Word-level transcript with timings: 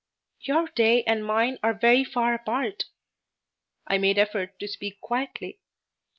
"Your 0.39 0.67
day 0.69 1.03
and 1.03 1.23
mine 1.23 1.59
are 1.61 1.75
very 1.75 2.03
far 2.03 2.33
apart." 2.33 2.85
I 3.85 3.99
made 3.99 4.17
effort 4.17 4.57
to 4.59 4.67
speak 4.67 4.99
quietly. 4.99 5.59